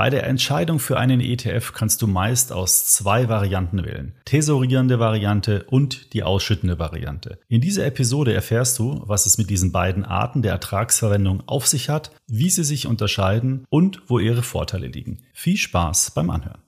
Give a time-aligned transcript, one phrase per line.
[0.00, 4.14] Bei der Entscheidung für einen ETF kannst du meist aus zwei Varianten wählen.
[4.24, 7.38] Tesorierende Variante und die ausschüttende Variante.
[7.48, 11.90] In dieser Episode erfährst du, was es mit diesen beiden Arten der Ertragsverwendung auf sich
[11.90, 15.18] hat, wie sie sich unterscheiden und wo ihre Vorteile liegen.
[15.34, 16.62] Viel Spaß beim Anhören.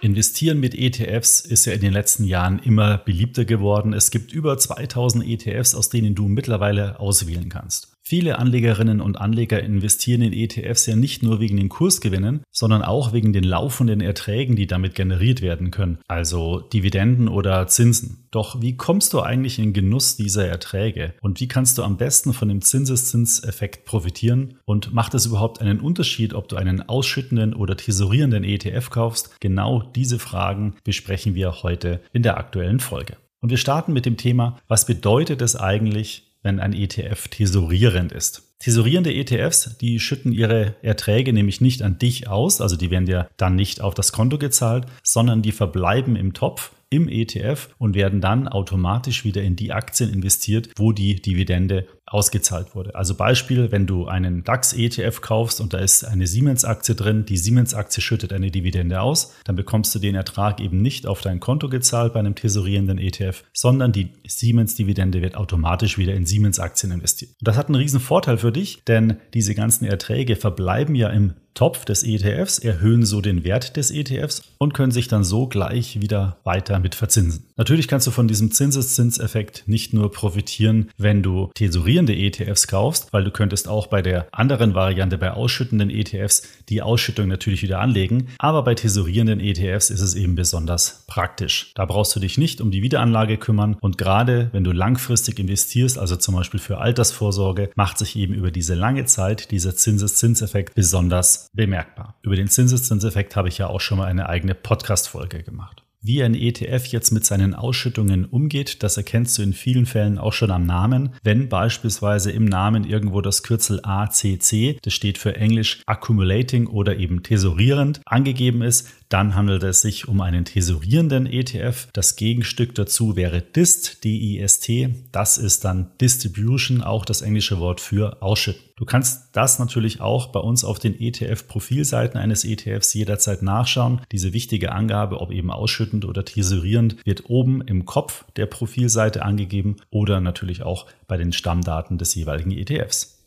[0.00, 3.92] Investieren mit ETFs ist ja in den letzten Jahren immer beliebter geworden.
[3.92, 7.97] Es gibt über 2000 ETFs, aus denen du mittlerweile auswählen kannst.
[8.10, 13.12] Viele Anlegerinnen und Anleger investieren in ETFs ja nicht nur wegen den Kursgewinnen, sondern auch
[13.12, 18.26] wegen den laufenden Erträgen, die damit generiert werden können, also Dividenden oder Zinsen.
[18.30, 22.32] Doch wie kommst du eigentlich in Genuss dieser Erträge und wie kannst du am besten
[22.32, 27.76] von dem Zinseszinseffekt profitieren und macht es überhaupt einen Unterschied, ob du einen ausschüttenden oder
[27.76, 29.38] tesorierenden ETF kaufst?
[29.38, 33.18] Genau diese Fragen besprechen wir heute in der aktuellen Folge.
[33.40, 38.47] Und wir starten mit dem Thema, was bedeutet es eigentlich, wenn ein ETF tesorierend ist.
[38.58, 43.28] Tesorierende ETFs, die schütten ihre Erträge nämlich nicht an dich aus, also die werden dir
[43.36, 48.20] dann nicht auf das Konto gezahlt, sondern die verbleiben im Topf im ETF und werden
[48.20, 52.94] dann automatisch wieder in die Aktien investiert, wo die Dividende ausgezahlt wurde.
[52.94, 58.02] Also Beispiel, wenn du einen DAX-ETF kaufst und da ist eine Siemens-Aktie drin, die Siemens-Aktie
[58.02, 62.14] schüttet eine Dividende aus, dann bekommst du den Ertrag eben nicht auf dein Konto gezahlt
[62.14, 67.32] bei einem tesorierenden ETF, sondern die Siemens-Dividende wird automatisch wieder in Siemens-Aktien investiert.
[67.32, 71.34] Und das hat einen riesen Vorteil für dich, denn diese ganzen Erträge verbleiben ja im
[71.58, 76.00] Topf des ETFs, erhöhen so den Wert des ETFs und können sich dann so gleich
[76.00, 77.46] wieder weiter mit verzinsen.
[77.56, 83.24] Natürlich kannst du von diesem Zinseszinseffekt nicht nur profitieren, wenn du tesorierende ETFs kaufst, weil
[83.24, 88.28] du könntest auch bei der anderen Variante bei ausschüttenden ETFs die Ausschüttung natürlich wieder anlegen,
[88.38, 91.72] aber bei tesorierenden ETFs ist es eben besonders praktisch.
[91.74, 95.98] Da brauchst du dich nicht um die Wiederanlage kümmern und gerade wenn du langfristig investierst,
[95.98, 101.47] also zum Beispiel für Altersvorsorge, macht sich eben über diese lange Zeit dieser Zinseszinseffekt besonders
[101.52, 102.18] bemerkbar.
[102.22, 105.84] Über den Zinseszinseffekt habe ich ja auch schon mal eine eigene Podcast-Folge gemacht.
[106.00, 110.32] Wie ein ETF jetzt mit seinen Ausschüttungen umgeht, das erkennst du in vielen Fällen auch
[110.32, 111.14] schon am Namen.
[111.24, 117.24] Wenn beispielsweise im Namen irgendwo das Kürzel ACC, das steht für Englisch Accumulating oder eben
[117.24, 121.88] tesorierend, angegeben ist, dann handelt es sich um einen tesorierenden ETF.
[121.92, 124.94] Das Gegenstück dazu wäre DIST, D-I-S-T.
[125.12, 128.62] Das ist dann Distribution, auch das englische Wort für Ausschütten.
[128.76, 134.02] Du kannst das natürlich auch bei uns auf den ETF-Profilseiten eines ETFs jederzeit nachschauen.
[134.12, 139.76] Diese wichtige Angabe, ob eben ausschüttend oder tesorierend, wird oben im Kopf der Profilseite angegeben
[139.90, 143.17] oder natürlich auch bei den Stammdaten des jeweiligen ETFs.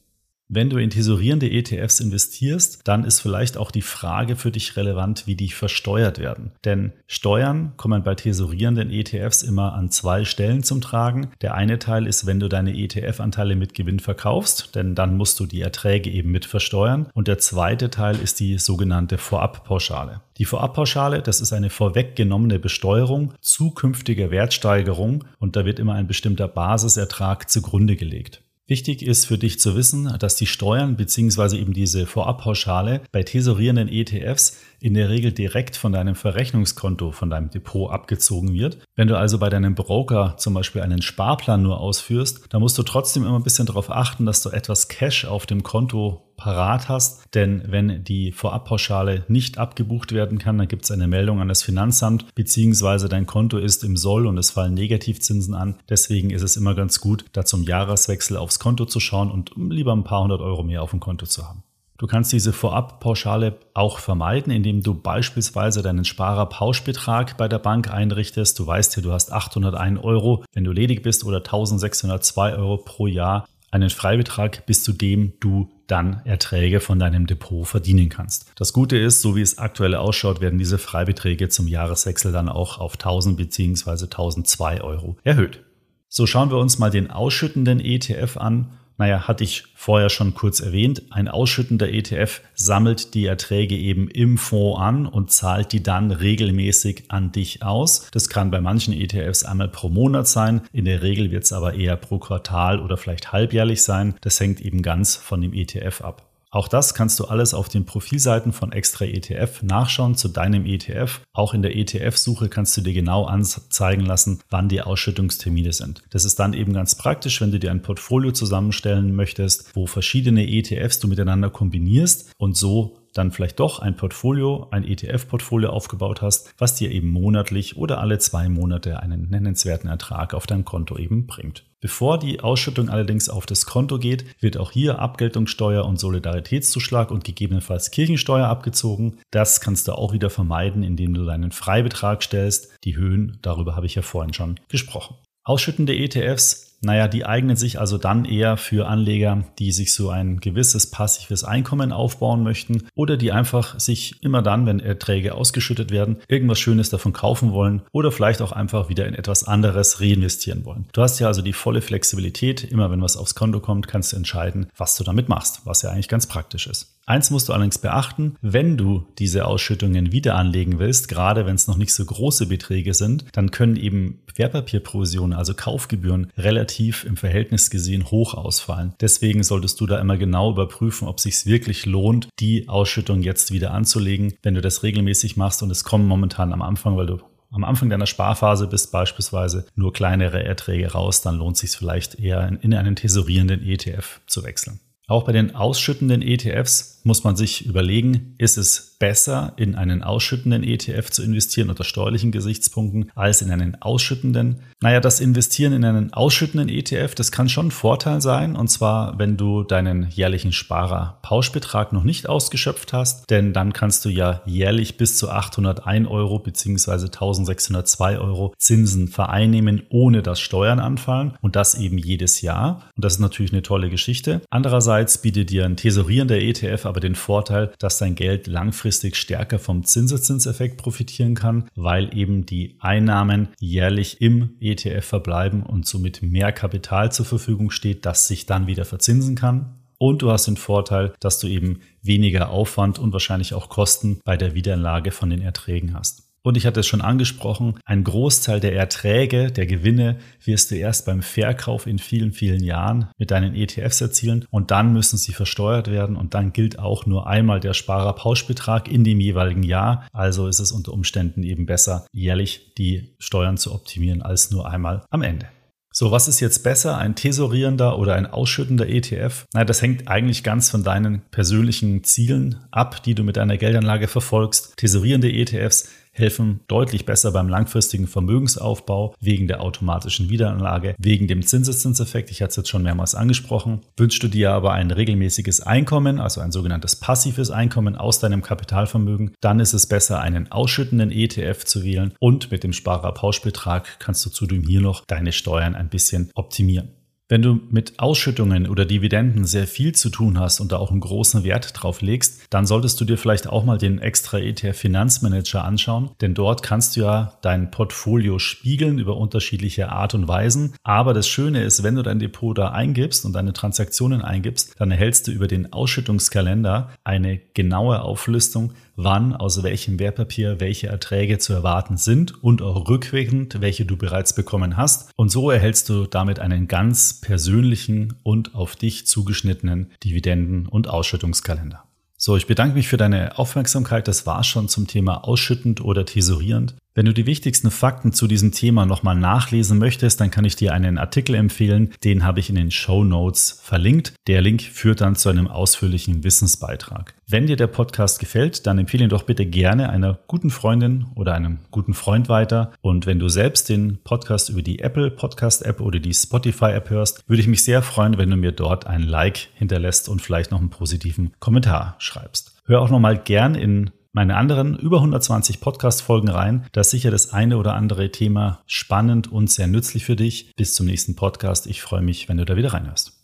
[0.53, 5.25] Wenn du in tesorierende ETFs investierst, dann ist vielleicht auch die Frage für dich relevant,
[5.25, 6.51] wie die versteuert werden.
[6.65, 11.31] Denn Steuern kommen bei tesorierenden ETFs immer an zwei Stellen zum Tragen.
[11.39, 15.45] Der eine Teil ist, wenn du deine ETF-Anteile mit Gewinn verkaufst, denn dann musst du
[15.45, 17.07] die Erträge eben mit versteuern.
[17.13, 20.19] Und der zweite Teil ist die sogenannte Vorabpauschale.
[20.37, 26.49] Die Vorabpauschale, das ist eine vorweggenommene Besteuerung zukünftiger Wertsteigerung und da wird immer ein bestimmter
[26.49, 28.41] Basisertrag zugrunde gelegt.
[28.67, 31.57] Wichtig ist für dich zu wissen, dass die Steuern bzw.
[31.57, 37.49] eben diese Vorabpauschale bei tesorierenden ETFs in der Regel direkt von deinem Verrechnungskonto, von deinem
[37.49, 38.77] Depot abgezogen wird.
[38.95, 42.83] Wenn du also bei deinem Broker zum Beispiel einen Sparplan nur ausführst, dann musst du
[42.83, 47.23] trotzdem immer ein bisschen darauf achten, dass du etwas Cash auf dem Konto parat hast.
[47.35, 51.61] Denn wenn die Vorabpauschale nicht abgebucht werden kann, dann gibt es eine Meldung an das
[51.61, 55.75] Finanzamt, beziehungsweise dein Konto ist im Soll und es fallen Negativzinsen an.
[55.87, 59.93] Deswegen ist es immer ganz gut, da zum Jahreswechsel aufs Konto zu schauen und lieber
[59.93, 61.63] ein paar hundert Euro mehr auf dem Konto zu haben.
[61.99, 68.57] Du kannst diese Vorabpauschale auch vermeiden, indem du beispielsweise deinen Sparerpauschbetrag bei der Bank einrichtest.
[68.57, 73.05] Du weißt ja, du hast 801 Euro, wenn du ledig bist, oder 1602 Euro pro
[73.05, 73.45] Jahr.
[73.69, 78.51] Einen Freibetrag, bis zu dem du dann Erträge von deinem Depot verdienen kannst.
[78.55, 82.79] Das Gute ist, so wie es aktuell ausschaut, werden diese Freibeträge zum Jahreswechsel dann auch
[82.79, 84.05] auf 1000 bzw.
[84.05, 85.63] 1002 Euro erhöht.
[86.07, 88.73] So schauen wir uns mal den ausschüttenden ETF an.
[89.01, 91.01] Naja, hatte ich vorher schon kurz erwähnt.
[91.09, 97.05] Ein ausschüttender ETF sammelt die Erträge eben im Fonds an und zahlt die dann regelmäßig
[97.07, 98.11] an dich aus.
[98.11, 100.61] Das kann bei manchen ETFs einmal pro Monat sein.
[100.71, 104.13] In der Regel wird es aber eher pro Quartal oder vielleicht halbjährlich sein.
[104.21, 106.30] Das hängt eben ganz von dem ETF ab.
[106.51, 111.21] Auch das kannst du alles auf den Profilseiten von Extra ETF nachschauen zu deinem ETF.
[111.31, 116.03] Auch in der ETF-Suche kannst du dir genau anzeigen lassen, wann die Ausschüttungstermine sind.
[116.09, 120.45] Das ist dann eben ganz praktisch, wenn du dir ein Portfolio zusammenstellen möchtest, wo verschiedene
[120.45, 126.53] ETFs du miteinander kombinierst und so dann vielleicht doch ein Portfolio, ein ETF-Portfolio aufgebaut hast,
[126.57, 131.27] was dir eben monatlich oder alle zwei Monate einen nennenswerten Ertrag auf dein Konto eben
[131.27, 131.65] bringt.
[131.81, 137.23] Bevor die Ausschüttung allerdings auf das Konto geht, wird auch hier Abgeltungssteuer und Solidaritätszuschlag und
[137.23, 139.17] gegebenenfalls Kirchensteuer abgezogen.
[139.31, 142.71] Das kannst du auch wieder vermeiden, indem du deinen Freibetrag stellst.
[142.83, 145.15] Die Höhen, darüber habe ich ja vorhin schon gesprochen.
[145.43, 150.39] Ausschüttende ETFs naja, die eignen sich also dann eher für Anleger, die sich so ein
[150.39, 156.17] gewisses passives Einkommen aufbauen möchten oder die einfach sich immer dann, wenn Erträge ausgeschüttet werden,
[156.27, 160.85] irgendwas Schönes davon kaufen wollen oder vielleicht auch einfach wieder in etwas anderes reinvestieren wollen.
[160.93, 162.63] Du hast ja also die volle Flexibilität.
[162.63, 165.91] Immer wenn was aufs Konto kommt, kannst du entscheiden, was du damit machst, was ja
[165.91, 166.97] eigentlich ganz praktisch ist.
[167.05, 171.67] Eins musst du allerdings beachten, wenn du diese Ausschüttungen wieder anlegen willst, gerade wenn es
[171.67, 177.69] noch nicht so große Beträge sind, dann können eben Wertpapierprovisionen, also Kaufgebühren, relativ im Verhältnis
[177.69, 178.93] gesehen hoch ausfallen.
[179.01, 183.71] Deswegen solltest du da immer genau überprüfen, ob sich wirklich lohnt, die Ausschüttung jetzt wieder
[183.71, 184.33] anzulegen.
[184.41, 187.19] Wenn du das regelmäßig machst und es kommen momentan am Anfang, weil du
[187.51, 192.15] am Anfang deiner Sparphase bist beispielsweise nur kleinere Erträge raus, dann lohnt es sich vielleicht
[192.15, 194.79] eher in einen tesorierenden ETF zu wechseln.
[195.07, 200.63] Auch bei den ausschüttenden ETFs muss man sich überlegen, ist es besser, in einen ausschüttenden
[200.63, 204.61] ETF zu investieren unter steuerlichen Gesichtspunkten als in einen ausschüttenden?
[204.79, 208.55] Naja, das Investieren in einen ausschüttenden ETF, das kann schon ein Vorteil sein.
[208.55, 214.09] Und zwar, wenn du deinen jährlichen Sparer-Pauschbetrag noch nicht ausgeschöpft hast, denn dann kannst du
[214.09, 216.91] ja jährlich bis zu 801 Euro bzw.
[216.91, 221.33] 1602 Euro Zinsen vereinnehmen, ohne dass Steuern anfallen.
[221.41, 222.83] Und das eben jedes Jahr.
[222.95, 224.41] Und das ist natürlich eine tolle Geschichte.
[224.51, 229.85] Andererseits bietet dir ein tesorierender ETF aber den Vorteil, dass dein Geld langfristig stärker vom
[229.85, 237.09] Zinseszinseffekt profitieren kann, weil eben die Einnahmen jährlich im ETF verbleiben und somit mehr Kapital
[237.09, 239.77] zur Verfügung steht, das sich dann wieder verzinsen kann.
[239.97, 244.35] Und du hast den Vorteil, dass du eben weniger Aufwand und wahrscheinlich auch Kosten bei
[244.35, 246.30] der Wiederanlage von den Erträgen hast.
[246.43, 251.05] Und ich hatte es schon angesprochen, ein Großteil der Erträge, der Gewinne wirst du erst
[251.05, 255.91] beim Verkauf in vielen, vielen Jahren mit deinen ETFs erzielen und dann müssen sie versteuert
[255.91, 260.07] werden und dann gilt auch nur einmal der Sparerpauschbetrag in dem jeweiligen Jahr.
[260.13, 265.05] Also ist es unter Umständen eben besser, jährlich die Steuern zu optimieren als nur einmal
[265.11, 265.47] am Ende.
[265.93, 269.45] So, was ist jetzt besser, ein tesorierender oder ein ausschüttender ETF?
[269.53, 274.07] Na, das hängt eigentlich ganz von deinen persönlichen Zielen ab, die du mit deiner Geldanlage
[274.07, 274.77] verfolgst.
[274.77, 282.31] Tesorierende ETFs helfen deutlich besser beim langfristigen Vermögensaufbau wegen der automatischen Wiederanlage, wegen dem Zinseszinseffekt.
[282.31, 283.81] Ich hatte es jetzt schon mehrmals angesprochen.
[283.97, 289.33] Wünschst du dir aber ein regelmäßiges Einkommen, also ein sogenanntes passives Einkommen aus deinem Kapitalvermögen,
[289.41, 294.29] dann ist es besser, einen ausschüttenden ETF zu wählen und mit dem Sparerpauschbetrag kannst du
[294.29, 297.00] zudem hier noch deine Steuern ein bisschen optimieren.
[297.31, 300.99] Wenn du mit Ausschüttungen oder Dividenden sehr viel zu tun hast und da auch einen
[300.99, 305.63] großen Wert drauf legst, dann solltest du dir vielleicht auch mal den extra ETF Finanzmanager
[305.63, 310.73] anschauen, denn dort kannst du ja dein Portfolio spiegeln über unterschiedliche Art und Weisen.
[310.83, 314.91] Aber das Schöne ist, wenn du dein Depot da eingibst und deine Transaktionen eingibst, dann
[314.91, 321.53] erhältst du über den Ausschüttungskalender eine genaue Auflistung, wann aus welchem Wertpapier welche Erträge zu
[321.53, 325.11] erwarten sind und auch rückwirkend, welche du bereits bekommen hast.
[325.15, 331.83] Und so erhältst du damit einen ganz persönlichen und auf dich zugeschnittenen Dividenden- und Ausschüttungskalender.
[332.23, 334.07] So, ich bedanke mich für deine Aufmerksamkeit.
[334.07, 336.75] Das war schon zum Thema ausschüttend oder tesorierend.
[336.93, 340.73] Wenn du die wichtigsten Fakten zu diesem Thema nochmal nachlesen möchtest, dann kann ich dir
[340.73, 341.93] einen Artikel empfehlen.
[342.03, 344.13] Den habe ich in den Show Notes verlinkt.
[344.27, 347.13] Der Link führt dann zu einem ausführlichen Wissensbeitrag.
[347.29, 351.33] Wenn dir der Podcast gefällt, dann empfehle ihn doch bitte gerne einer guten Freundin oder
[351.33, 352.73] einem guten Freund weiter.
[352.81, 356.89] Und wenn du selbst den Podcast über die Apple Podcast App oder die Spotify App
[356.89, 360.51] hörst, würde ich mich sehr freuen, wenn du mir dort ein Like hinterlässt und vielleicht
[360.51, 362.57] noch einen positiven Kommentar schreibst.
[362.65, 366.65] Hör auch nochmal gern in meine anderen über 120 Podcast-Folgen rein.
[366.73, 370.51] Da ist sicher das eine oder andere Thema spannend und sehr nützlich für dich.
[370.55, 371.67] Bis zum nächsten Podcast.
[371.67, 373.20] Ich freue mich, wenn du da wieder reinhörst.